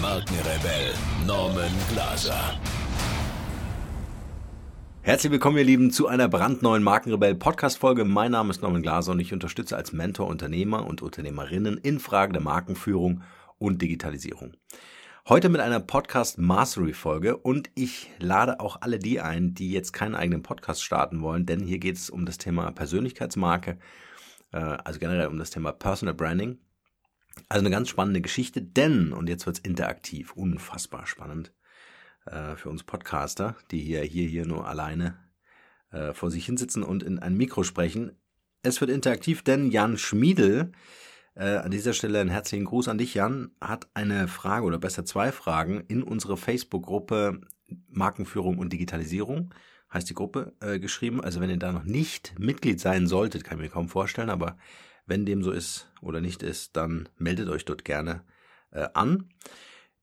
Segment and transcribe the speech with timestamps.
[0.00, 0.94] Markenrebell
[1.26, 2.58] Norman Glaser.
[5.02, 8.06] Herzlich willkommen, ihr Lieben, zu einer brandneuen Markenrebell Podcast Folge.
[8.06, 12.32] Mein Name ist Norman Glaser und ich unterstütze als Mentor Unternehmer und Unternehmerinnen in Fragen
[12.32, 13.22] der Markenführung
[13.58, 14.54] und Digitalisierung.
[15.28, 19.92] Heute mit einer Podcast Mastery Folge und ich lade auch alle die ein, die jetzt
[19.92, 23.76] keinen eigenen Podcast starten wollen, denn hier geht es um das Thema Persönlichkeitsmarke,
[24.52, 26.58] äh, also generell um das Thema Personal Branding
[27.48, 31.52] also eine ganz spannende Geschichte, denn, und jetzt wird's interaktiv, unfassbar spannend
[32.26, 35.18] äh, für uns Podcaster, die hier, hier, hier nur alleine
[35.90, 38.12] äh, vor sich hinsitzen und in ein Mikro sprechen.
[38.62, 40.72] Es wird interaktiv, denn Jan Schmiedel,
[41.34, 45.04] äh, an dieser Stelle einen herzlichen Gruß an dich, Jan, hat eine Frage oder besser
[45.04, 47.40] zwei Fragen in unsere Facebook-Gruppe
[47.88, 49.54] Markenführung und Digitalisierung,
[49.92, 51.20] heißt die Gruppe, äh, geschrieben.
[51.20, 54.56] Also wenn ihr da noch nicht Mitglied sein solltet, kann ich mir kaum vorstellen, aber
[55.10, 58.24] wenn dem so ist oder nicht ist, dann meldet euch dort gerne
[58.70, 59.28] äh, an.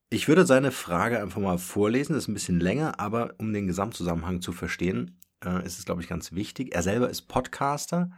[0.09, 3.67] Ich würde seine Frage einfach mal vorlesen, das ist ein bisschen länger, aber um den
[3.67, 6.75] Gesamtzusammenhang zu verstehen, äh, ist es, glaube ich, ganz wichtig.
[6.75, 8.11] Er selber ist Podcaster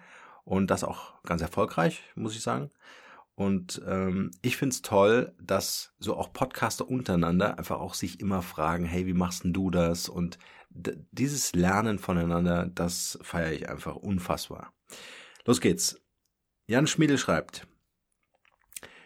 [0.44, 2.70] und das auch ganz erfolgreich, muss ich sagen.
[3.36, 8.42] Und ähm, ich finde es toll, dass so auch Podcaster untereinander einfach auch sich immer
[8.42, 10.10] fragen, hey, wie machst denn du das?
[10.10, 10.38] Und
[10.70, 14.74] dieses Lernen voneinander, das feiere ich einfach unfassbar.
[15.46, 16.02] Los geht's.
[16.70, 17.66] Jan Schmiedel schreibt,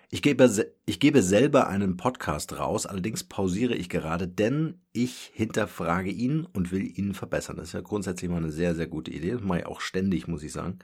[0.10, 6.10] ich gebe, ich gebe selber einen Podcast raus, allerdings pausiere ich gerade, denn ich hinterfrage
[6.10, 7.56] ihn und will ihn verbessern.
[7.56, 9.32] Das ist ja grundsätzlich mal eine sehr, sehr gute Idee.
[9.32, 10.80] Das mache ich auch ständig, muss ich sagen.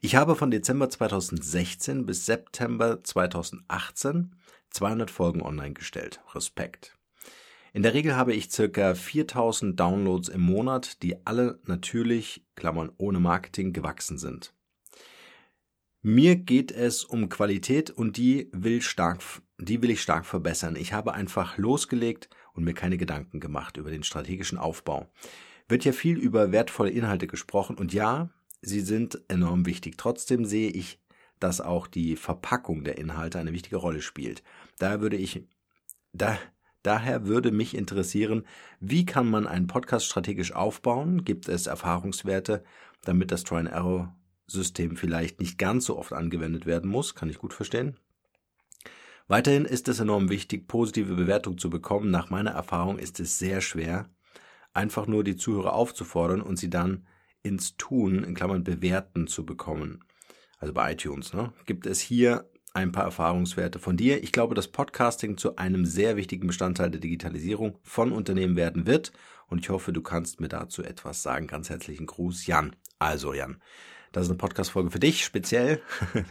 [0.00, 4.34] Ich habe von Dezember 2016 bis September 2018
[4.70, 6.18] 200 Folgen online gestellt.
[6.34, 6.98] Respekt.
[7.72, 13.20] In der Regel habe ich circa 4000 Downloads im Monat, die alle natürlich, Klammern ohne
[13.20, 14.52] Marketing, gewachsen sind.
[16.02, 19.20] Mir geht es um Qualität und die will stark,
[19.58, 20.76] die will ich stark verbessern.
[20.76, 25.10] Ich habe einfach losgelegt und mir keine Gedanken gemacht über den strategischen Aufbau.
[25.66, 28.30] Wird ja viel über wertvolle Inhalte gesprochen und ja,
[28.62, 29.98] sie sind enorm wichtig.
[29.98, 31.00] Trotzdem sehe ich,
[31.40, 34.44] dass auch die Verpackung der Inhalte eine wichtige Rolle spielt.
[34.78, 35.46] Daher würde ich,
[36.12, 36.38] da,
[36.84, 38.44] daher würde mich interessieren,
[38.78, 41.24] wie kann man einen Podcast strategisch aufbauen?
[41.24, 42.62] Gibt es Erfahrungswerte,
[43.02, 44.17] damit das Try and Error
[44.48, 47.96] System vielleicht nicht ganz so oft angewendet werden muss, kann ich gut verstehen.
[49.28, 52.10] Weiterhin ist es enorm wichtig, positive Bewertung zu bekommen.
[52.10, 54.08] Nach meiner Erfahrung ist es sehr schwer,
[54.72, 57.06] einfach nur die Zuhörer aufzufordern und sie dann
[57.42, 60.02] ins Tun, in Klammern bewerten zu bekommen.
[60.58, 61.52] Also bei iTunes, ne?
[61.66, 64.22] Gibt es hier ein paar Erfahrungswerte von dir.
[64.22, 69.12] Ich glaube, dass Podcasting zu einem sehr wichtigen Bestandteil der Digitalisierung von Unternehmen werden wird
[69.48, 71.46] und ich hoffe, du kannst mir dazu etwas sagen.
[71.46, 72.76] Ganz herzlichen Gruß, Jan.
[72.98, 73.60] Also, Jan,
[74.12, 75.80] das ist eine Podcast-Folge für dich speziell.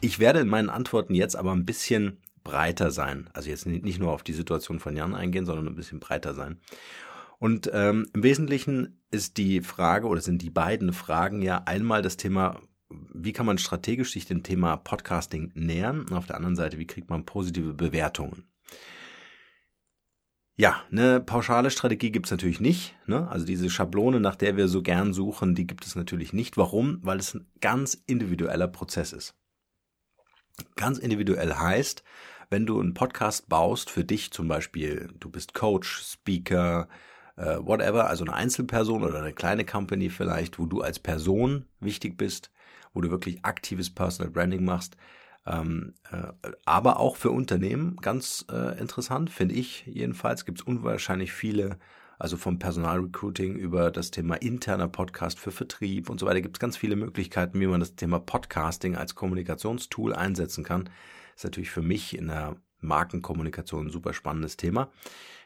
[0.00, 3.30] Ich werde in meinen Antworten jetzt aber ein bisschen breiter sein.
[3.32, 6.58] Also jetzt nicht nur auf die Situation von Jan eingehen, sondern ein bisschen breiter sein.
[7.38, 12.16] Und ähm, im Wesentlichen ist die Frage oder sind die beiden Fragen ja einmal das
[12.16, 16.78] Thema, wie kann man strategisch sich dem Thema Podcasting nähern und auf der anderen Seite,
[16.78, 18.44] wie kriegt man positive Bewertungen.
[20.56, 22.94] Ja, eine pauschale Strategie gibt's natürlich nicht.
[23.06, 23.28] Ne?
[23.28, 26.56] Also diese Schablone, nach der wir so gern suchen, die gibt es natürlich nicht.
[26.56, 27.00] Warum?
[27.02, 29.34] Weil es ein ganz individueller Prozess ist.
[30.76, 32.04] Ganz individuell heißt,
[32.50, 36.88] wenn du einen Podcast baust für dich zum Beispiel, du bist Coach, Speaker,
[37.36, 42.16] äh, whatever, also eine Einzelperson oder eine kleine Company vielleicht, wo du als Person wichtig
[42.16, 42.52] bist,
[42.92, 44.96] wo du wirklich aktives Personal Branding machst,
[45.46, 46.32] ähm, äh,
[46.64, 51.78] aber auch für Unternehmen ganz äh, interessant, finde ich jedenfalls, gibt es unwahrscheinlich viele,
[52.18, 56.60] also vom Personalrecruiting über das Thema interner Podcast für Vertrieb und so weiter, gibt es
[56.60, 60.88] ganz viele Möglichkeiten, wie man das Thema Podcasting als Kommunikationstool einsetzen kann.
[61.36, 64.90] Ist natürlich für mich in der Markenkommunikation ein super spannendes Thema.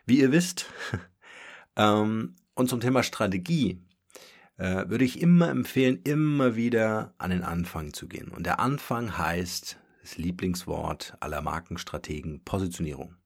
[0.06, 0.66] Wie ihr wisst,
[1.76, 3.82] ähm, und zum Thema Strategie
[4.58, 8.28] äh, würde ich immer empfehlen, immer wieder an den Anfang zu gehen.
[8.28, 9.78] Und der Anfang heißt
[10.08, 13.16] das Lieblingswort aller Markenstrategen, Positionierung.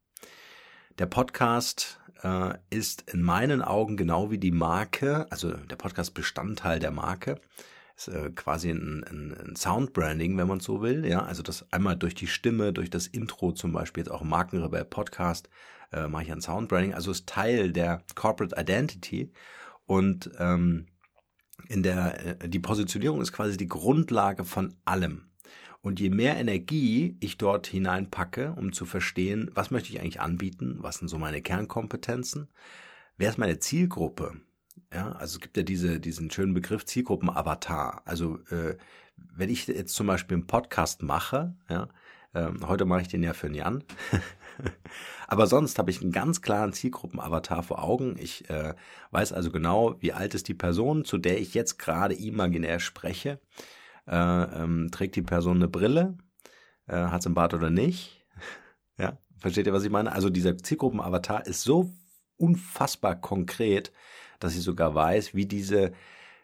[0.98, 6.80] Der Podcast äh, ist in meinen Augen genau wie die Marke, also der Podcast Bestandteil
[6.80, 7.40] der Marke.
[8.08, 11.06] äh, quasi ein, ein, ein Soundbranding, wenn man so will.
[11.06, 14.84] Ja, also das einmal durch die Stimme, durch das Intro zum Beispiel, jetzt auch Markenrebell
[14.84, 15.48] Podcast,
[15.92, 16.94] äh, mache ich ein Soundbranding.
[16.94, 19.30] Also ist Teil der Corporate Identity
[19.86, 20.86] und ähm,
[21.68, 25.31] in der äh, die Positionierung ist quasi die Grundlage von allem.
[25.82, 30.76] Und je mehr Energie ich dort hineinpacke, um zu verstehen, was möchte ich eigentlich anbieten,
[30.78, 32.48] was sind so meine Kernkompetenzen,
[33.18, 34.40] wer ist meine Zielgruppe,
[34.92, 38.02] ja, also es gibt ja diese, diesen schönen Begriff Zielgruppen-Avatar.
[38.04, 38.76] Also äh,
[39.16, 41.88] wenn ich jetzt zum Beispiel einen Podcast mache, ja,
[42.34, 43.84] äh, heute mache ich den ja für Jan,
[45.26, 48.16] aber sonst habe ich einen ganz klaren Zielgruppen-Avatar vor Augen.
[48.18, 48.74] Ich äh,
[49.10, 53.40] weiß also genau, wie alt ist die Person, zu der ich jetzt gerade imaginär spreche.
[54.06, 56.16] Äh, ähm, trägt die Person eine Brille?
[56.86, 58.24] Äh, hat sie einen Bart oder nicht?
[58.98, 60.12] ja, versteht ihr, was ich meine?
[60.12, 61.92] Also dieser Zielgruppen-Avatar ist so
[62.36, 63.92] unfassbar konkret,
[64.40, 65.92] dass ich sogar weiß, wie diese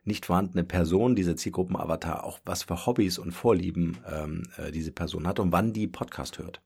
[0.08, 5.26] nicht vorhandene Person, dieser Zielgruppenavatar, auch was für Hobbys und Vorlieben ähm, äh, diese Person
[5.28, 6.62] hat und wann die Podcast hört.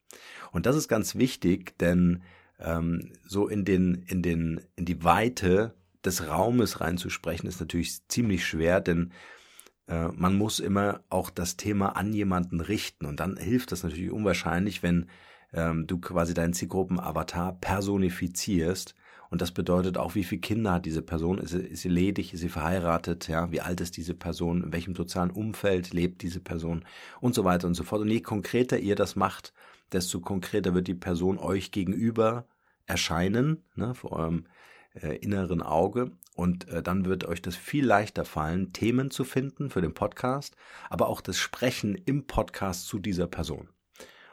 [0.52, 2.22] Und das ist ganz wichtig, denn
[2.58, 5.74] ähm, so in den, in den, in die Weite
[6.04, 9.12] des Raumes reinzusprechen, ist natürlich ziemlich schwer, denn
[9.86, 13.06] man muss immer auch das Thema an jemanden richten.
[13.06, 15.06] Und dann hilft das natürlich unwahrscheinlich, wenn
[15.52, 18.94] ähm, du quasi deinen Zielgruppenavatar personifizierst
[19.32, 21.38] und das bedeutet auch, wie viele Kinder hat diese Person?
[21.38, 22.34] Ist sie, ist sie ledig?
[22.34, 23.28] Ist sie verheiratet?
[23.28, 24.64] Ja, wie alt ist diese Person?
[24.64, 26.84] In welchem sozialen Umfeld lebt diese Person?
[27.18, 28.02] Und so weiter und so fort.
[28.02, 29.54] Und je konkreter ihr das macht,
[29.90, 32.44] desto konkreter wird die Person euch gegenüber
[32.84, 34.44] erscheinen, ne, vor eurem
[34.94, 36.12] äh, inneren Auge.
[36.34, 40.56] Und äh, dann wird euch das viel leichter fallen, Themen zu finden für den Podcast,
[40.88, 43.68] aber auch das Sprechen im Podcast zu dieser Person.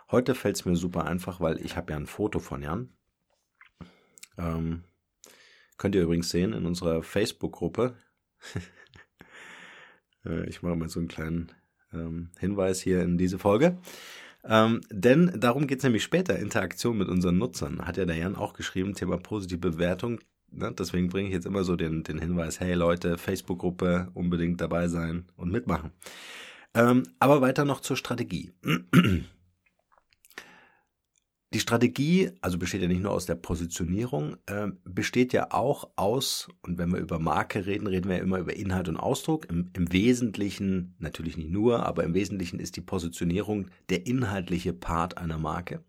[0.10, 2.90] Heute fällt es mir super einfach, weil ich habe ja ein Foto von Jan.
[4.38, 4.84] Ähm,
[5.80, 7.96] Könnt ihr übrigens sehen in unserer Facebook-Gruppe.
[10.26, 11.50] Äh, ich mache mal so einen kleinen
[11.94, 13.78] ähm, Hinweis hier in diese Folge.
[14.44, 17.88] Ähm, denn darum geht es nämlich später, Interaktion mit unseren Nutzern.
[17.88, 20.20] Hat ja der Jan auch geschrieben, Thema positive Bewertung.
[20.52, 20.74] Ne?
[20.78, 25.26] Deswegen bringe ich jetzt immer so den, den Hinweis, hey Leute, Facebook-Gruppe, unbedingt dabei sein
[25.36, 25.92] und mitmachen.
[26.74, 28.52] Ähm, aber weiter noch zur Strategie.
[31.52, 36.48] Die Strategie, also besteht ja nicht nur aus der Positionierung, äh, besteht ja auch aus,
[36.62, 39.50] und wenn wir über Marke reden, reden wir ja immer über Inhalt und Ausdruck.
[39.50, 45.18] Im, Im Wesentlichen, natürlich nicht nur, aber im Wesentlichen ist die Positionierung der inhaltliche Part
[45.18, 45.84] einer Marke.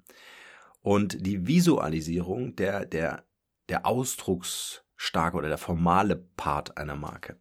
[0.80, 3.24] Und die Visualisierung der, der,
[3.70, 7.36] der ausdrucksstarke oder der formale Part einer Marke.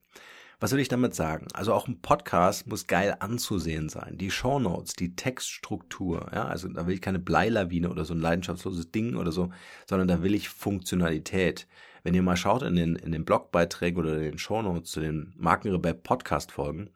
[0.62, 1.48] Was will ich damit sagen?
[1.54, 4.18] Also auch ein Podcast muss geil anzusehen sein.
[4.18, 8.92] Die Shownotes, die Textstruktur, ja, also da will ich keine Bleilawine oder so ein leidenschaftsloses
[8.92, 9.52] Ding oder so,
[9.88, 11.66] sondern da will ich Funktionalität.
[12.04, 15.94] Wenn ihr mal schaut in den, in den Blogbeiträgen oder den Shownotes zu den Markenrebell
[15.94, 16.90] Podcast Folgen,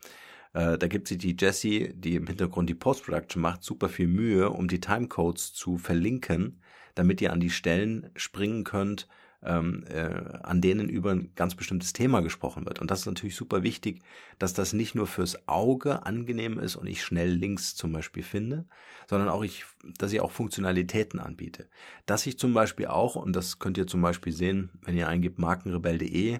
[0.53, 4.50] äh, da gibt sich die Jessie, die im Hintergrund die Post-Production macht, super viel Mühe,
[4.50, 6.59] um die Timecodes zu verlinken,
[6.95, 9.07] damit ihr an die Stellen springen könnt,
[9.45, 10.10] ähm, äh,
[10.44, 12.80] an denen über ein ganz bestimmtes Thema gesprochen wird.
[12.80, 14.01] Und das ist natürlich super wichtig,
[14.40, 18.66] dass das nicht nur fürs Auge angenehm ist und ich schnell Links zum Beispiel finde,
[19.10, 19.66] sondern auch ich,
[19.98, 21.69] dass ich auch Funktionalitäten anbiete.
[22.06, 25.40] Dass ich zum Beispiel auch, und das könnt ihr zum Beispiel sehen, wenn ihr eingibt
[25.40, 26.40] markenrebell.de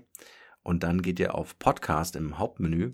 [0.64, 2.94] und dann geht ihr auf Podcast im Hauptmenü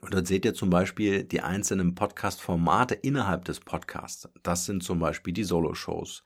[0.00, 4.28] und dort seht ihr zum Beispiel die einzelnen Podcast-Formate innerhalb des Podcasts.
[4.42, 6.22] Das sind zum Beispiel die Solo-Shows,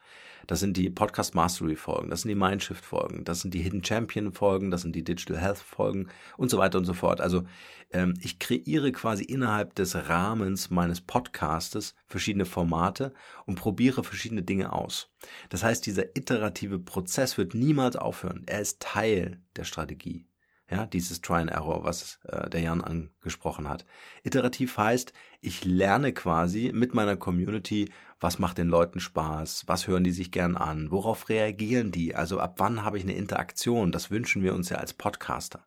[0.46, 3.84] das sind die Podcast Mastery Folgen, das sind die Mindshift Folgen, das sind die Hidden
[3.84, 7.20] Champion Folgen, das sind die Digital Health Folgen und so weiter und so fort.
[7.20, 7.44] Also
[7.92, 13.12] ähm, ich kreiere quasi innerhalb des Rahmens meines Podcastes verschiedene Formate
[13.46, 15.10] und probiere verschiedene Dinge aus.
[15.50, 18.44] Das heißt, dieser iterative Prozess wird niemals aufhören.
[18.46, 20.29] Er ist Teil der Strategie.
[20.70, 23.84] Ja, dieses Try and Error, was äh, der Jan angesprochen hat.
[24.22, 30.04] Iterativ heißt, ich lerne quasi mit meiner Community, was macht den Leuten Spaß, was hören
[30.04, 34.12] die sich gern an, worauf reagieren die, also ab wann habe ich eine Interaktion, das
[34.12, 35.64] wünschen wir uns ja als Podcaster.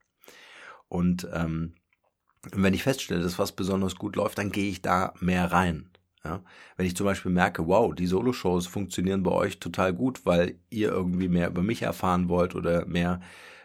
[0.87, 1.73] Und ähm,
[2.51, 5.89] wenn ich feststelle, dass was besonders gut läuft, dann gehe ich da mehr rein.
[6.23, 6.41] Ja,
[6.77, 10.87] wenn ich zum Beispiel merke, wow, die Solo-Shows funktionieren bei euch total gut, weil ihr
[10.87, 13.19] irgendwie mehr über mich erfahren wollt oder mehr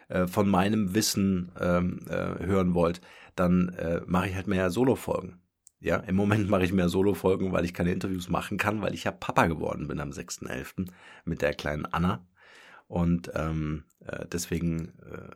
[0.09, 3.01] äh, von meinem Wissen ähm, äh, hören wollt,
[3.35, 5.39] dann äh, mache ich halt mehr Solo-Folgen.
[5.79, 9.05] Ja, im Moment mache ich mehr Solo-Folgen, weil ich keine Interviews machen kann, weil ich
[9.05, 10.89] ja Papa geworden bin am 6.11.
[11.23, 12.27] mit der kleinen Anna.
[12.87, 15.29] Und ähm, äh, deswegen äh,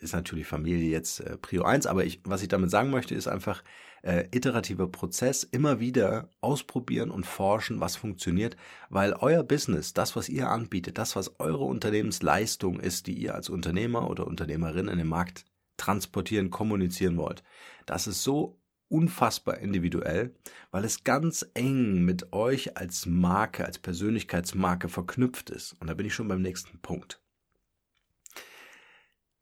[0.00, 3.28] ist natürlich Familie jetzt äh, Prio 1, aber ich, was ich damit sagen möchte, ist
[3.28, 3.62] einfach
[4.02, 8.56] äh, iterativer Prozess, immer wieder ausprobieren und forschen, was funktioniert,
[8.88, 13.48] weil euer Business, das, was ihr anbietet, das, was eure Unternehmensleistung ist, die ihr als
[13.48, 15.44] Unternehmer oder Unternehmerin in den Markt
[15.76, 17.42] transportieren, kommunizieren wollt.
[17.86, 20.34] Das ist so unfassbar individuell,
[20.70, 25.76] weil es ganz eng mit euch als Marke, als Persönlichkeitsmarke verknüpft ist.
[25.80, 27.20] Und da bin ich schon beim nächsten Punkt.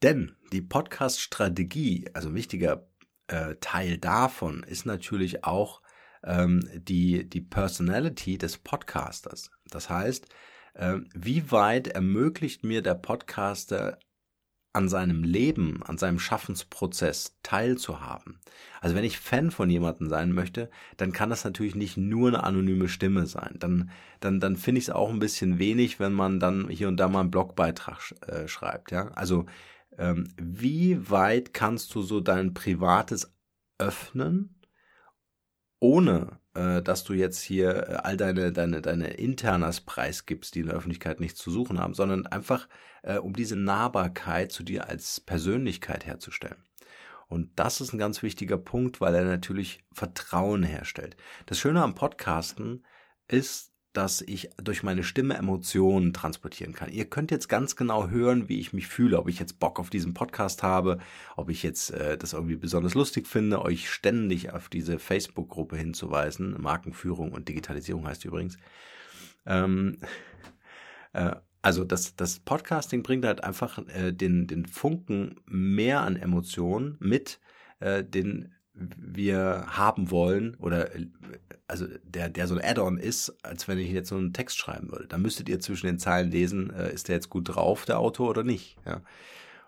[0.03, 2.87] Denn die Podcast-Strategie, also ein wichtiger
[3.27, 5.83] äh, Teil davon, ist natürlich auch
[6.25, 9.51] ähm, die, die Personality des Podcasters.
[9.67, 10.27] Das heißt,
[10.75, 13.99] äh, wie weit ermöglicht mir der Podcaster
[14.73, 18.39] an seinem Leben, an seinem Schaffensprozess teilzuhaben.
[18.81, 22.45] Also wenn ich Fan von jemandem sein möchte, dann kann das natürlich nicht nur eine
[22.45, 23.57] anonyme Stimme sein.
[23.59, 23.91] Dann,
[24.21, 27.09] dann, dann finde ich es auch ein bisschen wenig, wenn man dann hier und da
[27.09, 28.93] mal einen Blogbeitrag äh, schreibt.
[28.93, 29.47] Ja, also
[29.99, 33.33] ähm, wie weit kannst du so dein privates
[33.79, 34.61] öffnen,
[35.81, 40.67] ohne äh, dass du jetzt hier äh, all deine, deine, deine Internas preisgibst, die in
[40.67, 42.69] der Öffentlichkeit nichts zu suchen haben, sondern einfach
[43.03, 46.63] äh, um diese Nahbarkeit zu dir als Persönlichkeit herzustellen.
[47.29, 51.17] Und das ist ein ganz wichtiger Punkt, weil er natürlich Vertrauen herstellt.
[51.47, 52.85] Das Schöne am Podcasten
[53.29, 56.93] ist, dass ich durch meine Stimme Emotionen transportieren kann.
[56.93, 59.91] Ihr könnt jetzt ganz genau hören, wie ich mich fühle, ob ich jetzt Bock auf
[59.91, 60.99] diesen Podcast habe,
[61.37, 66.55] ob ich jetzt äh, das irgendwie besonders lustig finde, euch ständig auf diese Facebook-Gruppe hinzuweisen.
[66.63, 68.57] Markenführung und Digitalisierung heißt übrigens.
[69.47, 69.99] Ähm,
[71.13, 76.99] äh, also das, das Podcasting bringt halt einfach äh, den, den Funken mehr an Emotionen
[77.01, 77.41] mit,
[77.81, 78.55] äh, den
[78.97, 80.91] wir haben wollen oder
[81.67, 84.91] also der, der so ein Add-on ist, als wenn ich jetzt so einen Text schreiben
[84.91, 85.07] würde.
[85.07, 88.31] Da müsstet ihr zwischen den Zeilen lesen, äh, ist der jetzt gut drauf, der Autor,
[88.31, 88.77] oder nicht.
[88.87, 89.03] Ja.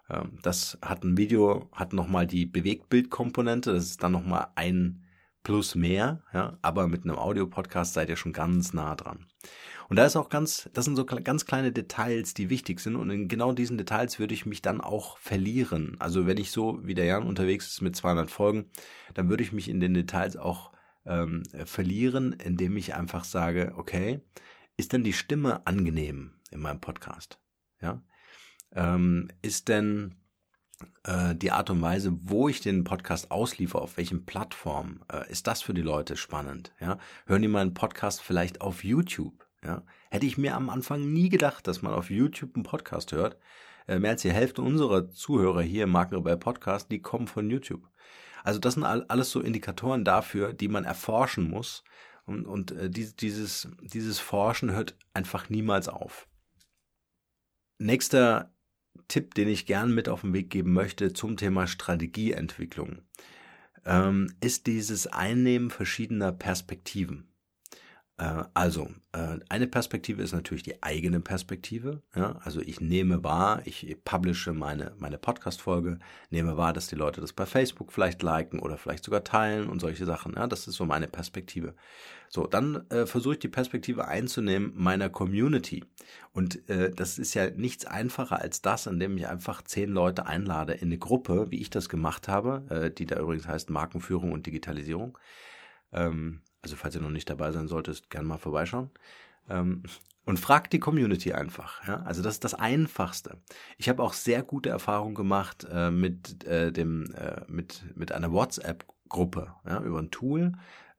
[0.09, 5.05] Ähm, das hat ein Video, hat nochmal die Bewegtbildkomponente, das ist dann nochmal ein
[5.43, 9.27] Plus mehr, ja, aber mit einem Audio-Podcast seid ihr schon ganz nah dran.
[9.91, 12.95] Und da ist auch ganz, das sind so ganz kleine Details, die wichtig sind.
[12.95, 15.97] Und in genau diesen Details würde ich mich dann auch verlieren.
[15.99, 18.71] Also wenn ich so wie der Jan unterwegs ist mit 200 Folgen,
[19.15, 20.71] dann würde ich mich in den Details auch
[21.07, 24.21] ähm, verlieren, indem ich einfach sage, okay,
[24.77, 27.41] ist denn die Stimme angenehm in meinem Podcast?
[27.83, 28.01] Ja,
[28.73, 30.15] ähm, ist denn
[31.03, 35.49] äh, die Art und Weise, wo ich den Podcast ausliefer, auf welchen Plattformen, äh, ist
[35.49, 36.73] das für die Leute spannend?
[36.79, 39.50] Ja, hören die meinen Podcast vielleicht auf YouTube?
[39.65, 43.37] Ja, hätte ich mir am Anfang nie gedacht, dass man auf YouTube einen Podcast hört.
[43.87, 47.89] Äh, mehr als die Hälfte unserer Zuhörer hier im Markenrebell Podcast, die kommen von YouTube.
[48.43, 51.85] Also das sind alles so Indikatoren dafür, die man erforschen muss.
[52.25, 56.29] Und, und äh, dieses, dieses Forschen hört einfach niemals auf.
[57.79, 58.55] Nächster
[59.09, 63.03] Tipp, den ich gern mit auf den Weg geben möchte zum Thema Strategieentwicklung,
[63.85, 67.30] ähm, ist dieses Einnehmen verschiedener Perspektiven.
[68.21, 72.03] Äh, also, äh, eine Perspektive ist natürlich die eigene Perspektive.
[72.13, 75.99] Also ich nehme wahr, ich publische meine, meine Podcast-Folge,
[76.29, 79.81] nehme wahr, dass die Leute das bei Facebook vielleicht liken oder vielleicht sogar teilen und
[79.81, 80.35] solche Sachen.
[80.35, 81.75] Das ist so meine Perspektive.
[82.29, 85.85] So, dann äh, versuche ich die Perspektive einzunehmen meiner Community.
[86.33, 90.89] Und das ist ja nichts einfacher als das, indem ich einfach zehn Leute einlade in
[90.89, 95.19] eine Gruppe, wie ich das gemacht habe, die da übrigens heißt Markenführung und Digitalisierung.
[95.93, 98.91] Ähm, also falls ihr noch nicht dabei sein solltet, gerne mal vorbeischauen.
[99.49, 99.83] Ähm,
[100.25, 101.87] und fragt die Community einfach.
[101.87, 102.03] Ja?
[102.03, 103.39] Also das ist das Einfachste.
[103.79, 108.31] Ich habe auch sehr gute Erfahrungen gemacht äh, mit äh, dem äh, mit mit einer
[108.31, 110.53] WhatsApp-Gruppe ja, über ein Tool.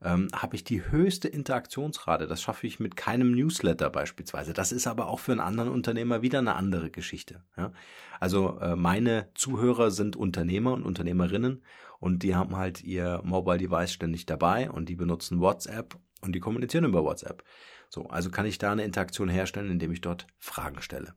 [0.04, 2.26] Ähm, habe ich die höchste Interaktionsrate.
[2.26, 4.52] Das schaffe ich mit keinem Newsletter beispielsweise.
[4.52, 7.44] Das ist aber auch für einen anderen Unternehmer wieder eine andere Geschichte.
[7.56, 7.72] Ja?
[8.18, 11.62] Also äh, meine Zuhörer sind Unternehmer und Unternehmerinnen
[12.02, 16.40] und die haben halt ihr Mobile Device ständig dabei und die benutzen WhatsApp und die
[16.40, 17.44] kommunizieren über WhatsApp.
[17.88, 21.14] So, also kann ich da eine Interaktion herstellen, indem ich dort Fragen stelle.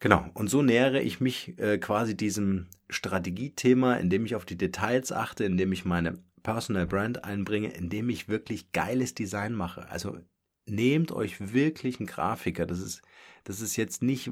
[0.00, 5.12] Genau, und so nähere ich mich äh, quasi diesem Strategiethema, indem ich auf die Details
[5.12, 9.86] achte, indem ich meine Personal Brand einbringe, indem ich wirklich geiles Design mache.
[9.90, 10.18] Also
[10.64, 12.64] nehmt euch wirklich einen Grafiker.
[12.64, 13.02] Das ist,
[13.44, 14.30] das ist jetzt nicht,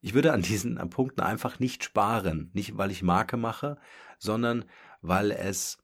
[0.00, 2.50] ich würde an diesen Punkten einfach nicht sparen.
[2.54, 3.78] Nicht, weil ich Marke mache,
[4.24, 4.64] sondern
[5.00, 5.78] weil es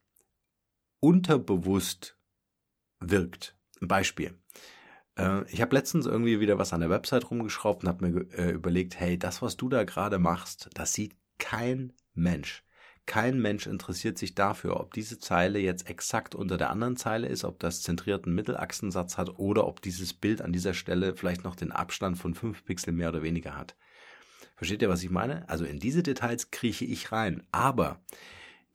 [0.99, 2.18] unterbewusst
[2.99, 3.56] wirkt.
[3.80, 4.35] Ein Beispiel.
[5.16, 8.50] Äh, ich habe letztens irgendwie wieder was an der Website rumgeschraubt und habe mir äh,
[8.50, 12.64] überlegt, hey, das, was du da gerade machst, das sieht kein Mensch.
[13.06, 17.44] Kein Mensch interessiert sich dafür, ob diese Zeile jetzt exakt unter der anderen Zeile ist,
[17.44, 21.73] ob das zentrierten Mittelachsensatz hat oder ob dieses Bild an dieser Stelle vielleicht noch den
[21.73, 23.75] Abstand von fünf Pixel mehr oder weniger hat.
[24.60, 25.48] Versteht ihr, was ich meine?
[25.48, 27.42] Also in diese Details krieche ich rein.
[27.50, 27.98] Aber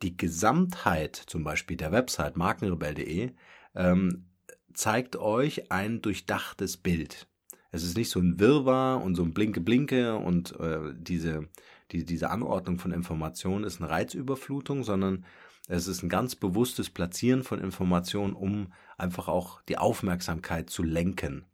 [0.02, 3.30] die Gesamtheit zum Beispiel der Website markenrebell.de
[3.76, 4.26] ähm,
[4.74, 7.28] zeigt euch ein durchdachtes Bild.
[7.70, 11.50] Es ist nicht so ein Wirrwarr und so ein Blinke-Blinke und äh, diese,
[11.92, 15.24] die, diese Anordnung von Informationen ist eine Reizüberflutung, sondern
[15.68, 21.46] es ist ein ganz bewusstes Platzieren von Informationen, um einfach auch die Aufmerksamkeit zu lenken.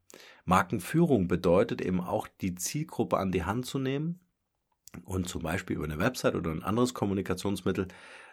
[0.46, 4.21] Markenführung bedeutet eben auch, die Zielgruppe an die Hand zu nehmen
[5.06, 7.88] und zum Beispiel über eine Website oder ein anderes Kommunikationsmittel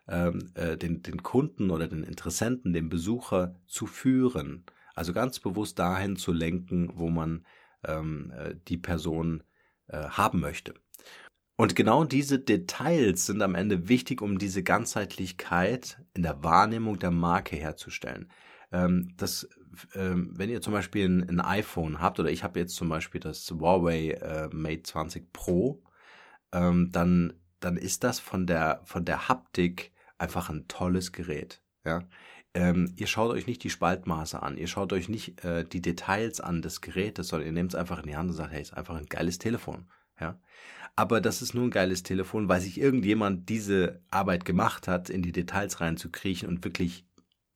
[0.08, 4.64] ähm, äh, den, den Kunden oder den Interessenten, den Besucher zu führen.
[4.94, 7.44] Also ganz bewusst dahin zu lenken, wo man
[7.86, 9.42] ähm, äh, die Person
[9.86, 10.74] äh, haben möchte.
[11.56, 17.10] Und genau diese Details sind am Ende wichtig, um diese Ganzheitlichkeit in der Wahrnehmung der
[17.10, 18.30] Marke herzustellen.
[18.70, 19.48] Ähm, das,
[19.94, 23.20] ähm, wenn ihr zum Beispiel ein, ein, iPhone habt, oder ich habe jetzt zum Beispiel
[23.20, 25.82] das Huawei äh, Mate 20 Pro,
[26.52, 31.62] ähm, dann, dann ist das von der, von der Haptik einfach ein tolles Gerät.
[31.84, 32.04] Ja?
[32.54, 36.40] Ähm, ihr schaut euch nicht die Spaltmaße an, ihr schaut euch nicht äh, die Details
[36.40, 38.76] an des Gerätes, sondern ihr nehmt es einfach in die Hand und sagt, hey, ist
[38.76, 39.88] einfach ein geiles Telefon.
[40.20, 40.40] Ja?
[40.96, 45.22] Aber das ist nur ein geiles Telefon, weil sich irgendjemand diese Arbeit gemacht hat, in
[45.22, 47.06] die Details reinzukriechen und wirklich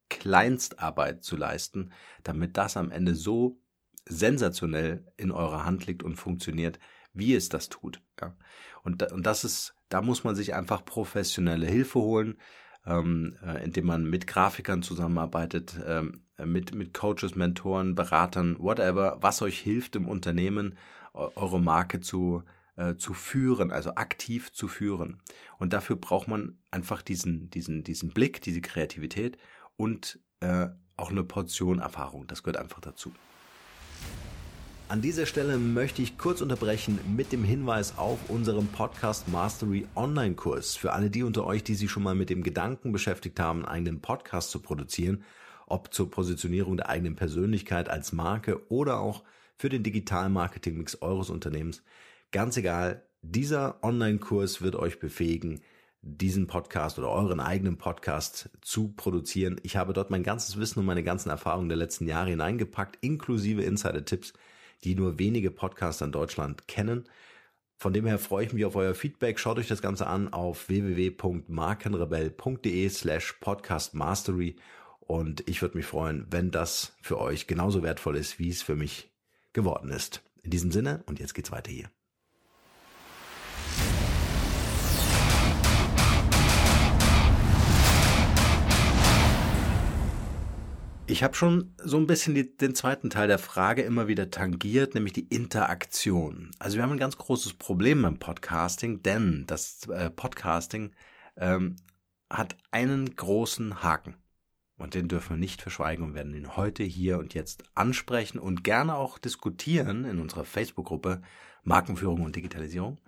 [0.09, 1.91] Kleinstarbeit zu leisten,
[2.23, 3.59] damit das am Ende so
[4.07, 6.79] sensationell in eurer Hand liegt und funktioniert,
[7.13, 8.01] wie es das tut.
[8.21, 8.37] Ja.
[8.83, 12.39] Und, und das ist, da muss man sich einfach professionelle Hilfe holen,
[12.87, 19.43] ähm, äh, indem man mit Grafikern zusammenarbeitet, ähm, mit, mit Coaches, Mentoren, Beratern, whatever, was
[19.43, 20.77] euch hilft im Unternehmen,
[21.13, 22.43] eure Marke zu,
[22.77, 25.21] äh, zu führen, also aktiv zu führen.
[25.59, 29.37] Und dafür braucht man einfach diesen, diesen, diesen Blick, diese Kreativität
[29.77, 32.27] und äh, auch eine Portion Erfahrung.
[32.27, 33.13] Das gehört einfach dazu.
[34.89, 40.77] An dieser Stelle möchte ich kurz unterbrechen mit dem Hinweis auf unseren Podcast Mastery Online-Kurs.
[40.77, 43.69] Für alle die unter euch, die sich schon mal mit dem Gedanken beschäftigt haben, einen
[43.69, 45.25] eigenen Podcast zu produzieren,
[45.67, 49.23] ob zur Positionierung der eigenen Persönlichkeit als Marke oder auch
[49.57, 51.83] für den digitalen Marketing-Mix eures Unternehmens.
[52.31, 55.63] Ganz egal, dieser Online-Kurs wird euch befähigen,
[56.03, 59.61] diesen Podcast oder euren eigenen Podcast zu produzieren.
[59.63, 63.63] Ich habe dort mein ganzes Wissen und meine ganzen Erfahrungen der letzten Jahre hineingepackt, inklusive
[63.63, 64.33] Insider-Tipps,
[64.85, 67.09] die nur wenige Podcaster in Deutschland kennen.
[67.77, 69.41] Von dem her freue ich mich auf euer Feedback.
[69.41, 74.57] Schaut euch das Ganze an auf www.markenrebell.de slash podcastmastery
[75.01, 78.77] und ich würde mich freuen, wenn das für euch genauso wertvoll ist, wie es für
[78.77, 79.11] mich
[79.53, 80.23] geworden ist.
[80.43, 81.91] In diesem Sinne und jetzt geht's weiter hier.
[91.09, 94.95] Ich habe schon so ein bisschen die, den zweiten Teil der Frage immer wieder tangiert,
[94.95, 96.53] nämlich die Interaktion.
[96.59, 100.93] Also wir haben ein ganz großes Problem beim Podcasting, denn das äh, Podcasting
[101.37, 101.77] ähm,
[102.31, 104.15] hat einen großen Haken.
[104.79, 108.65] Und den dürfen wir nicht verschweigen und werden ihn heute hier und jetzt ansprechen und
[108.65, 111.21] gerne auch diskutieren in unserer Facebook-Gruppe
[111.65, 112.99] Markenführung und Digitalisierung.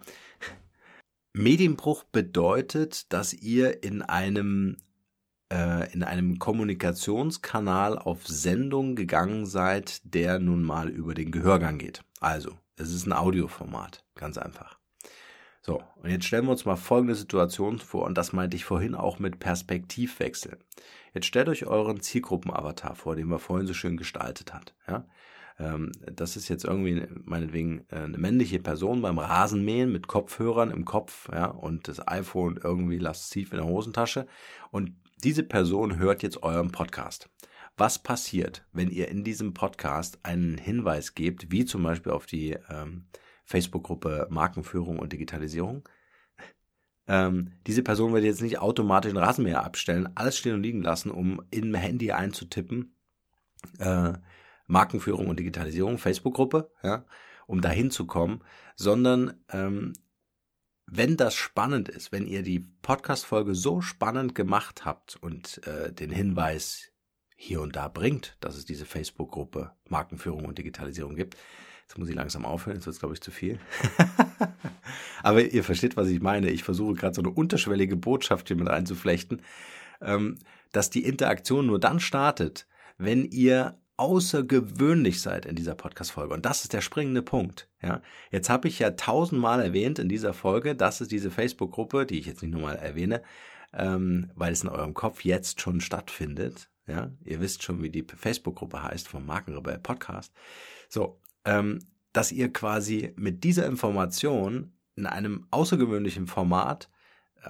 [1.32, 4.76] Medienbruch bedeutet, dass ihr in einem
[5.54, 12.02] äh, in einem Kommunikationskanal auf Sendung gegangen seid, der nun mal über den Gehörgang geht.
[12.20, 14.78] Also, es ist ein Audioformat, ganz einfach.
[15.62, 18.94] So, und jetzt stellen wir uns mal folgende Situation vor, und das meinte ich vorhin
[18.94, 20.58] auch mit Perspektivwechsel.
[21.14, 24.74] Jetzt stellt euch euren Zielgruppenavatar vor, den wir vorhin so schön gestaltet hat.
[24.88, 25.06] Ja?
[25.58, 30.84] Ähm, das ist jetzt irgendwie meinetwegen äh, eine männliche Person beim Rasenmähen mit Kopfhörern im
[30.84, 34.26] Kopf ja, und das iPhone irgendwie lasziv in der Hosentasche.
[34.72, 34.92] Und
[35.24, 37.30] diese Person hört jetzt euren Podcast.
[37.78, 42.56] Was passiert, wenn ihr in diesem Podcast einen Hinweis gebt, wie zum Beispiel auf die
[42.68, 43.06] ähm,
[43.44, 45.88] Facebook-Gruppe Markenführung und Digitalisierung?
[47.06, 51.10] Ähm, diese Person wird jetzt nicht automatisch den Rasenmäher abstellen, alles stehen und liegen lassen,
[51.10, 52.94] um im Handy einzutippen,
[53.78, 54.12] äh,
[54.66, 57.04] Markenführung und Digitalisierung, Facebook-Gruppe, ja,
[57.46, 58.42] um dahin zu kommen,
[58.76, 59.94] sondern ähm,
[60.86, 66.10] wenn das spannend ist, wenn ihr die Podcast-Folge so spannend gemacht habt und äh, den
[66.10, 66.92] Hinweis
[67.36, 71.36] hier und da bringt, dass es diese Facebook-Gruppe Markenführung und Digitalisierung gibt,
[71.82, 73.58] jetzt muss ich langsam aufhören, jetzt wird es, glaube ich, zu viel.
[75.22, 76.50] Aber ihr versteht, was ich meine.
[76.50, 79.42] Ich versuche gerade so eine unterschwellige Botschaft hier mit einzuflechten,
[80.00, 80.38] ähm,
[80.72, 82.66] dass die Interaktion nur dann startet,
[82.98, 86.34] wenn ihr außergewöhnlich seid in dieser Podcast-Folge.
[86.34, 87.68] Und das ist der springende Punkt.
[87.82, 92.18] Ja, jetzt habe ich ja tausendmal erwähnt in dieser Folge, dass es diese Facebook-Gruppe, die
[92.18, 93.22] ich jetzt nicht nochmal erwähne,
[93.72, 96.70] ähm, weil es in eurem Kopf jetzt schon stattfindet.
[96.86, 100.32] Ja, ihr wisst schon, wie die Facebook-Gruppe heißt vom Markenrebell Podcast.
[100.88, 101.78] So, ähm,
[102.12, 106.90] dass ihr quasi mit dieser Information in einem außergewöhnlichen Format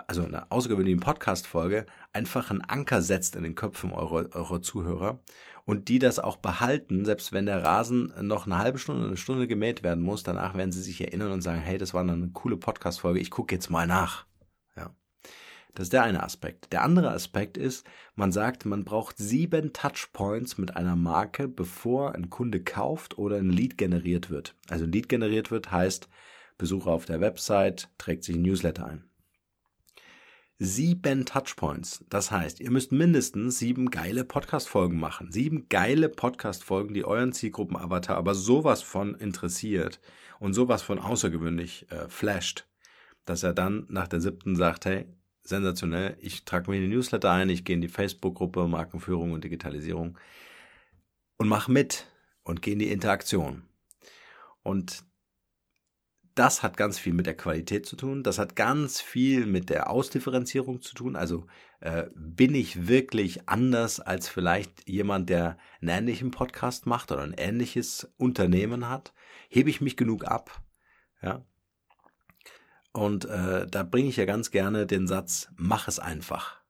[0.07, 5.21] also einer außergewöhnlichen Podcast-Folge, einfach einen Anker setzt in den Köpfen eurer, eurer Zuhörer
[5.65, 9.47] und die das auch behalten, selbst wenn der Rasen noch eine halbe Stunde, eine Stunde
[9.47, 12.57] gemäht werden muss, danach werden sie sich erinnern und sagen, hey, das war eine coole
[12.57, 14.27] Podcast-Folge, ich gucke jetzt mal nach.
[14.77, 14.95] Ja.
[15.75, 16.73] Das ist der eine Aspekt.
[16.73, 22.31] Der andere Aspekt ist, man sagt, man braucht sieben Touchpoints mit einer Marke, bevor ein
[22.31, 24.55] Kunde kauft oder ein Lead generiert wird.
[24.69, 26.09] Also ein Lead generiert wird heißt,
[26.59, 29.05] Besucher auf der Website trägt sich ein Newsletter ein
[30.59, 32.05] sieben Touchpoints.
[32.09, 35.33] Das heißt, ihr müsst mindestens sieben geile Podcast-Folgen machen.
[35.33, 40.01] Sieben geile Podcast-Folgen, die euren Zielgruppen-Avatar aber sowas von interessiert
[40.39, 42.67] und sowas von außergewöhnlich äh, flasht,
[43.25, 45.07] dass er dann nach der siebten sagt, hey,
[45.43, 49.45] sensationell, ich trage mir in die Newsletter ein, ich gehe in die Facebook-Gruppe Markenführung und
[49.45, 50.19] Digitalisierung
[51.37, 52.07] und mach mit
[52.45, 53.65] und gehe in die Interaktion.
[54.63, 55.05] Und
[56.35, 58.23] das hat ganz viel mit der Qualität zu tun.
[58.25, 61.15] Das hat ganz viel mit der Ausdifferenzierung zu tun.
[61.15, 61.47] Also
[61.81, 67.35] äh, bin ich wirklich anders als vielleicht jemand, der einen ähnlichen Podcast macht oder ein
[67.35, 69.13] ähnliches Unternehmen hat?
[69.49, 70.61] Hebe ich mich genug ab?
[71.23, 71.45] Ja.
[72.93, 76.61] Und äh, da bringe ich ja ganz gerne den Satz: Mach es einfach,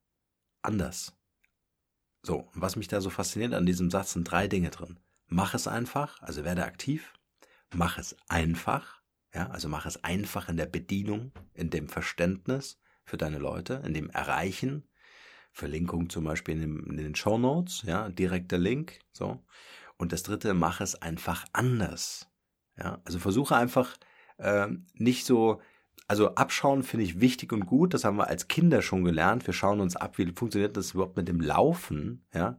[0.61, 1.17] anders.
[2.23, 4.99] So, was mich da so fasziniert an diesem Satz sind drei Dinge drin.
[5.27, 7.15] Mach es einfach, also werde aktiv.
[7.75, 9.04] Mach es einfach
[9.35, 13.93] ja, also mach es einfach in der Bedienung, in dem Verständnis für deine Leute, in
[13.93, 14.89] dem Erreichen.
[15.53, 19.45] Verlinkung zum Beispiel in, den Show Notes, ja, direkter Link, so.
[19.97, 22.29] Und das dritte, mach es einfach anders.
[22.77, 23.97] Ja, also versuche einfach
[24.39, 25.61] äh, nicht so,
[26.09, 27.95] also abschauen finde ich wichtig und gut.
[27.95, 29.47] Das haben wir als Kinder schon gelernt.
[29.47, 32.59] Wir schauen uns ab, wie funktioniert das überhaupt mit dem Laufen, ja.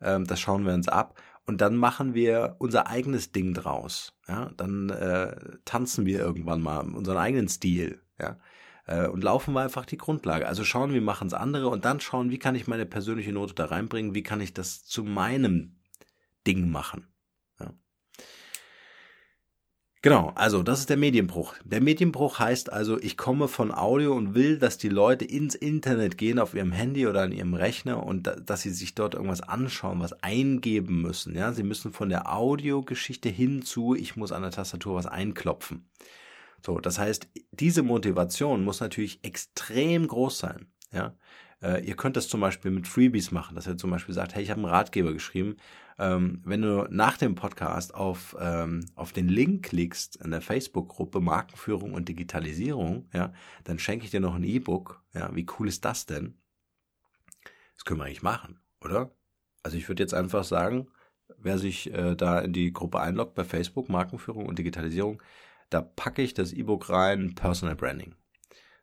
[0.00, 4.14] Ähm, das schauen wir uns ab und dann machen wir unser eigenes Ding draus.
[4.28, 8.00] Ja, dann äh, tanzen wir irgendwann mal unseren eigenen Stil.
[8.18, 8.38] Ja,
[8.86, 10.46] äh, und laufen wir einfach die Grundlage.
[10.46, 13.54] Also schauen, wie machen es andere und dann schauen, wie kann ich meine persönliche Note
[13.54, 15.80] da reinbringen, wie kann ich das zu meinem
[16.46, 17.13] Ding machen.
[20.04, 21.54] Genau, also das ist der Medienbruch.
[21.64, 26.18] Der Medienbruch heißt also, ich komme von Audio und will, dass die Leute ins Internet
[26.18, 29.40] gehen auf ihrem Handy oder an ihrem Rechner und da, dass sie sich dort irgendwas
[29.40, 31.34] anschauen, was eingeben müssen.
[31.34, 35.88] Ja, sie müssen von der Audiogeschichte hin zu, ich muss an der Tastatur was einklopfen.
[36.60, 40.66] So, das heißt, diese Motivation muss natürlich extrem groß sein.
[40.94, 41.14] Ja,
[41.62, 44.42] äh, ihr könnt das zum Beispiel mit Freebies machen, dass ihr zum Beispiel sagt, hey,
[44.42, 45.56] ich habe einen Ratgeber geschrieben
[45.98, 51.20] ähm, wenn du nach dem Podcast auf, ähm, auf den Link klickst in der Facebook-Gruppe
[51.20, 53.32] Markenführung und Digitalisierung, ja,
[53.64, 55.02] dann schenke ich dir noch ein E-Book.
[55.12, 56.36] Ja, wie cool ist das denn?
[57.76, 59.12] Das können wir eigentlich machen, oder?
[59.62, 60.88] Also ich würde jetzt einfach sagen,
[61.38, 65.22] wer sich äh, da in die Gruppe einloggt bei Facebook, Markenführung und Digitalisierung,
[65.70, 68.14] da packe ich das E-Book rein, Personal Branding.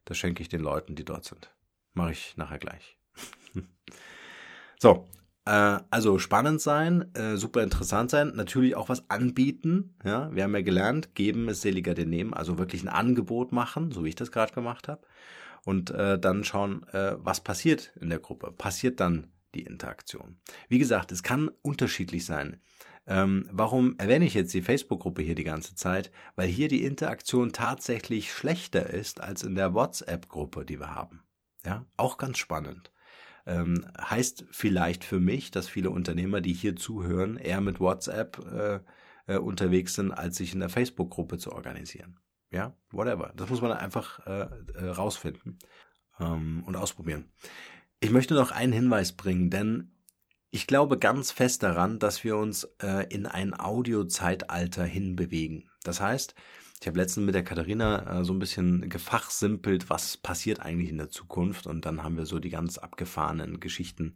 [0.05, 1.51] Das schenke ich den Leuten, die dort sind.
[1.93, 2.97] Mache ich nachher gleich.
[4.79, 5.07] so,
[5.45, 9.95] äh, also spannend sein, äh, super interessant sein, natürlich auch was anbieten.
[10.03, 13.91] Ja, wir haben ja gelernt, geben ist seliger denn nehmen, also wirklich ein Angebot machen,
[13.91, 15.01] so wie ich das gerade gemacht habe.
[15.65, 18.51] Und äh, dann schauen, äh, was passiert in der Gruppe.
[18.51, 20.37] Passiert dann die Interaktion.
[20.69, 22.59] Wie gesagt, es kann unterschiedlich sein.
[23.07, 26.11] Ähm, warum erwähne ich jetzt die Facebook-Gruppe hier die ganze Zeit?
[26.35, 31.21] Weil hier die Interaktion tatsächlich schlechter ist als in der WhatsApp-Gruppe, die wir haben.
[31.65, 32.91] Ja, auch ganz spannend.
[33.45, 38.79] Ähm, heißt vielleicht für mich, dass viele Unternehmer, die hier zuhören, eher mit WhatsApp äh,
[39.27, 42.19] äh, unterwegs sind, als sich in der Facebook-Gruppe zu organisieren.
[42.51, 43.33] Ja, whatever.
[43.35, 45.57] Das muss man einfach äh, äh, rausfinden
[46.19, 47.31] ähm, und ausprobieren.
[47.99, 49.91] Ich möchte noch einen Hinweis bringen, denn
[50.49, 55.69] ich glaube ganz fest daran, dass wir uns äh, in ein Audio-Zeitalter hinbewegen.
[55.83, 56.35] Das heißt,
[56.81, 60.97] ich habe letztens mit der Katharina äh, so ein bisschen gefachsimpelt, was passiert eigentlich in
[60.97, 64.15] der Zukunft und dann haben wir so die ganz abgefahrenen Geschichten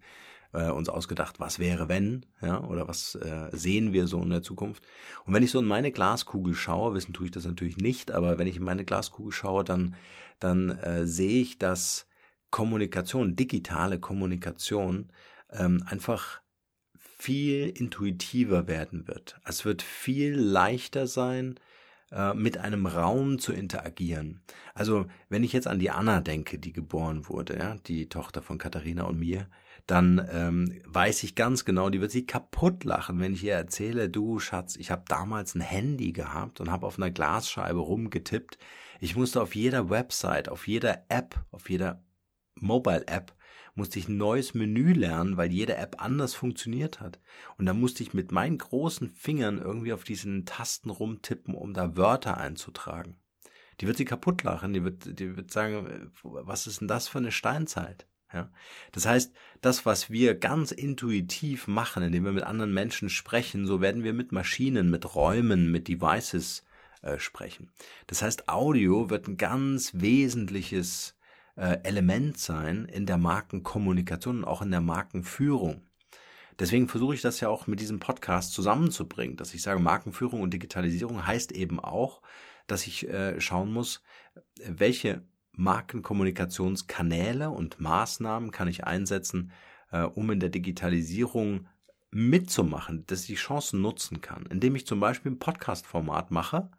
[0.51, 4.41] äh, uns ausgedacht, was wäre wenn, ja, oder was äh, sehen wir so in der
[4.41, 4.83] Zukunft.
[5.25, 8.39] Und wenn ich so in meine Glaskugel schaue, wissen tue ich das natürlich nicht, aber
[8.39, 9.95] wenn ich in meine Glaskugel schaue, dann,
[10.39, 12.07] dann äh, sehe ich, dass
[12.49, 15.11] Kommunikation, digitale Kommunikation
[15.51, 16.41] ähm, einfach
[16.97, 19.39] viel intuitiver werden wird.
[19.45, 21.59] Es wird viel leichter sein,
[22.11, 24.41] äh, mit einem Raum zu interagieren.
[24.73, 28.57] Also wenn ich jetzt an die Anna denke, die geboren wurde, ja, die Tochter von
[28.57, 29.47] Katharina und mir,
[29.87, 34.09] dann ähm, weiß ich ganz genau, die wird sich kaputt lachen, wenn ich ihr erzähle,
[34.09, 38.57] du Schatz, ich habe damals ein Handy gehabt und habe auf einer Glasscheibe rumgetippt.
[38.99, 42.03] Ich musste auf jeder Website, auf jeder App, auf jeder
[42.55, 43.34] Mobile-App
[43.75, 47.19] musste ich ein neues Menü lernen, weil jede App anders funktioniert hat.
[47.57, 51.95] Und da musste ich mit meinen großen Fingern irgendwie auf diesen Tasten rumtippen, um da
[51.95, 53.17] Wörter einzutragen.
[53.81, 57.17] Die wird sie kaputt lachen, die wird, die wird sagen, was ist denn das für
[57.17, 58.07] eine Steinzeit?
[58.33, 58.49] Ja?
[58.93, 63.81] Das heißt, das, was wir ganz intuitiv machen, indem wir mit anderen Menschen sprechen, so
[63.81, 66.63] werden wir mit Maschinen, mit Räumen, mit Devices
[67.01, 67.71] äh, sprechen.
[68.07, 71.15] Das heißt, Audio wird ein ganz wesentliches
[71.55, 75.81] äh, Element sein in der Markenkommunikation und auch in der Markenführung.
[76.59, 80.53] Deswegen versuche ich das ja auch mit diesem Podcast zusammenzubringen, dass ich sage, Markenführung und
[80.53, 82.21] Digitalisierung heißt eben auch,
[82.67, 84.01] dass ich äh, schauen muss,
[84.65, 89.51] welche Markenkommunikationskanäle und Maßnahmen kann ich einsetzen,
[89.91, 91.67] äh, um in der Digitalisierung
[92.11, 96.69] mitzumachen, dass ich die Chancen nutzen kann, indem ich zum Beispiel ein Podcast-Format mache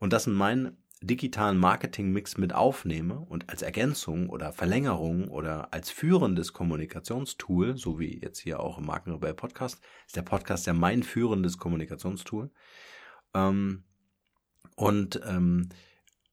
[0.00, 5.90] und das in meinen digitalen Marketing-Mix mit aufnehme und als Ergänzung oder Verlängerung oder als
[5.90, 11.02] führendes Kommunikationstool, so wie jetzt hier auch im Markenrebell Podcast, ist der Podcast ja mein
[11.02, 12.50] führendes Kommunikationstool.
[13.34, 13.84] Ähm,
[14.76, 15.70] und, ähm,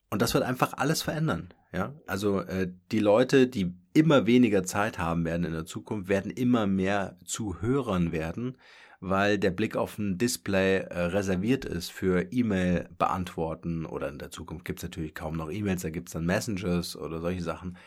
[0.09, 1.53] und das wird einfach alles verändern.
[1.73, 6.31] Ja, also äh, die Leute, die immer weniger Zeit haben werden in der Zukunft, werden
[6.31, 8.57] immer mehr zu Hörern werden,
[8.99, 14.31] weil der Blick auf ein Display äh, reserviert ist für E-Mail beantworten oder in der
[14.31, 17.77] Zukunft gibt es natürlich kaum noch E-Mails, da gibt es dann Messengers oder solche Sachen,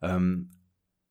[0.00, 0.50] ähm,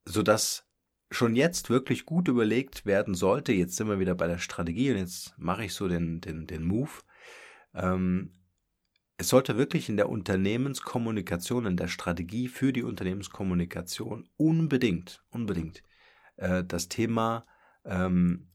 [0.05, 0.65] sodass
[1.11, 4.97] schon jetzt wirklich gut überlegt werden sollte, jetzt sind wir wieder bei der Strategie und
[4.97, 6.91] jetzt mache ich so den, den, den Move,
[7.73, 8.31] ähm,
[9.17, 15.83] es sollte wirklich in der Unternehmenskommunikation, in der Strategie für die Unternehmenskommunikation unbedingt, unbedingt
[16.37, 17.45] äh, das Thema
[17.85, 18.50] ähm,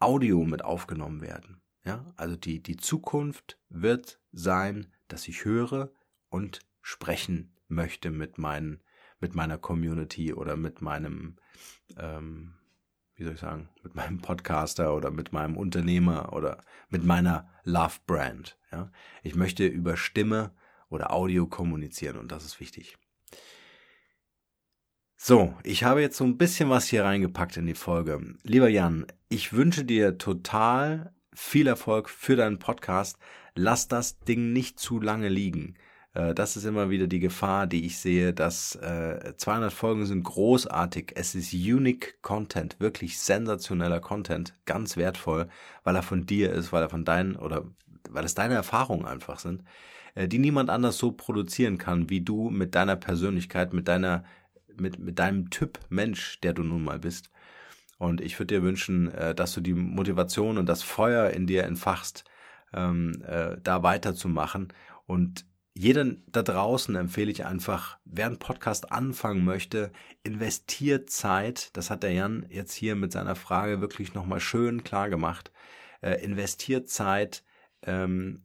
[0.00, 1.60] Audio mit aufgenommen werden.
[1.84, 5.92] Ja, also die, die Zukunft wird sein, dass ich höre
[6.28, 8.82] und sprechen möchte mit meinen,
[9.20, 11.36] mit meiner Community oder mit meinem,
[11.96, 12.54] ähm,
[13.14, 17.98] wie soll ich sagen, mit meinem Podcaster oder mit meinem Unternehmer oder mit meiner Love
[18.06, 18.58] Brand.
[18.70, 18.92] Ja?
[19.22, 20.52] Ich möchte über Stimme
[20.88, 22.98] oder Audio kommunizieren und das ist wichtig.
[25.20, 28.20] So, ich habe jetzt so ein bisschen was hier reingepackt in die Folge.
[28.44, 33.18] Lieber Jan, ich wünsche dir total viel Erfolg für deinen Podcast.
[33.56, 35.74] Lass das Ding nicht zu lange liegen.
[36.14, 40.22] Äh, das ist immer wieder die Gefahr, die ich sehe, dass 200 äh, Folgen sind
[40.22, 41.10] großartig.
[41.16, 45.48] Es ist unique Content, wirklich sensationeller Content, ganz wertvoll,
[45.82, 47.64] weil er von dir ist, weil er von deinen oder
[48.08, 49.64] weil es deine Erfahrungen einfach sind,
[50.14, 54.24] äh, die niemand anders so produzieren kann, wie du mit deiner Persönlichkeit, mit deiner,
[54.80, 57.30] mit, mit deinem Typ Mensch, der du nun mal bist.
[57.98, 61.64] Und ich würde dir wünschen, äh, dass du die Motivation und das Feuer in dir
[61.64, 62.24] entfachst,
[62.72, 64.72] ähm, äh, da weiterzumachen.
[65.06, 71.76] Und jeden da draußen empfehle ich einfach, wer einen Podcast anfangen möchte, investiert Zeit.
[71.76, 75.52] Das hat der Jan jetzt hier mit seiner Frage wirklich nochmal schön klar gemacht.
[76.00, 77.44] Äh, investiert Zeit,
[77.82, 78.42] ähm,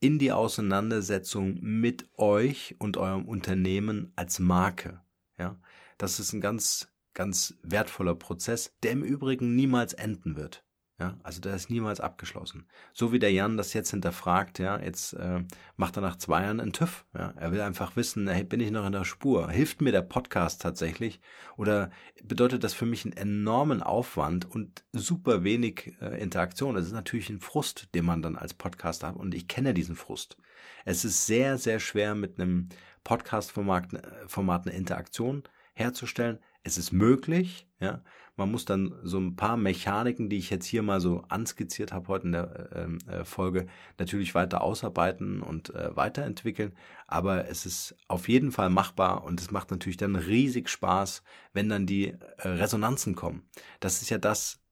[0.00, 5.00] in die Auseinandersetzung mit euch und eurem Unternehmen als Marke.
[5.38, 5.58] Ja,
[5.98, 10.64] das ist ein ganz, ganz wertvoller Prozess, der im Übrigen niemals enden wird.
[11.00, 12.68] Ja, also der ist niemals abgeschlossen.
[12.92, 15.42] So wie der Jan das jetzt hinterfragt, ja, jetzt äh,
[15.76, 17.04] macht er nach zwei Jahren einen TÜV.
[17.14, 19.50] Ja, er will einfach wissen, hey, bin ich noch in der Spur?
[19.50, 21.20] Hilft mir der Podcast tatsächlich?
[21.56, 21.90] Oder
[22.22, 26.76] bedeutet das für mich einen enormen Aufwand und super wenig äh, Interaktion?
[26.76, 29.96] Das ist natürlich ein Frust, den man dann als Podcaster hat und ich kenne diesen
[29.96, 30.36] Frust.
[30.84, 32.68] Es ist sehr, sehr schwer mit einem
[33.04, 36.38] Podcast-Format äh, Format eine Interaktion herzustellen.
[36.62, 38.02] Es ist möglich, ja,
[38.36, 42.08] man muss dann so ein paar Mechaniken, die ich jetzt hier mal so anskizziert habe
[42.08, 43.66] heute in der ähm, äh, Folge,
[43.98, 46.72] natürlich weiter ausarbeiten und äh, weiterentwickeln.
[47.06, 51.68] Aber es ist auf jeden Fall machbar und es macht natürlich dann riesig Spaß, wenn
[51.68, 53.48] dann die äh, Resonanzen kommen.
[53.78, 54.63] Das ist ja das, äh,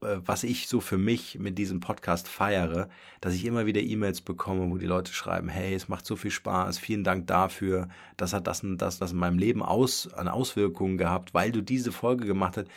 [0.00, 2.88] was ich so für mich mit diesem Podcast feiere,
[3.20, 6.30] dass ich immer wieder E-Mails bekomme, wo die Leute schreiben, hey, es macht so viel
[6.30, 10.28] Spaß, vielen Dank dafür, das hat das und das, das in meinem Leben aus, an
[10.28, 12.68] Auswirkungen gehabt, weil du diese Folge gemacht hast.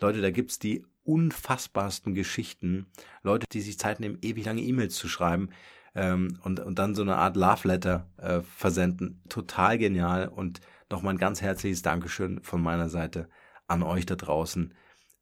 [0.00, 2.86] Leute, da gibt's die unfassbarsten Geschichten.
[3.22, 5.48] Leute, die sich Zeit nehmen, ewig lange E-Mails zu schreiben
[5.94, 9.22] ähm, und, und dann so eine Art Love Letter äh, versenden.
[9.30, 10.60] Total genial und
[10.90, 13.30] nochmal ein ganz herzliches Dankeschön von meiner Seite
[13.66, 14.74] an euch da draußen, äh,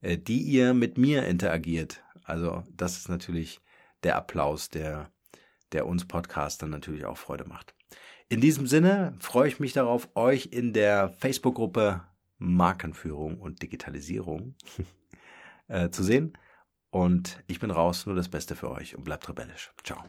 [0.05, 2.03] die ihr mit mir interagiert.
[2.25, 3.61] Also das ist natürlich
[4.03, 5.11] der Applaus, der,
[5.73, 7.75] der uns Podcastern natürlich auch Freude macht.
[8.29, 12.03] In diesem Sinne freue ich mich darauf, euch in der Facebook-Gruppe
[12.39, 14.55] Markenführung und Digitalisierung
[15.69, 16.37] äh, zu sehen.
[16.91, 19.73] Und ich bin raus, nur das Beste für euch und bleibt rebellisch.
[19.83, 20.03] Ciao.